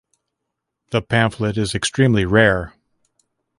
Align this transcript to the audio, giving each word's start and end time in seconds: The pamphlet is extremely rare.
The 0.89 1.03
pamphlet 1.03 1.59
is 1.59 1.75
extremely 1.75 2.25
rare. 2.25 2.73